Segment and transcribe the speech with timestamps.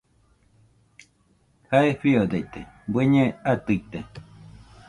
[1.69, 2.59] Jae fiodaite
[2.91, 3.99] bueñe atɨite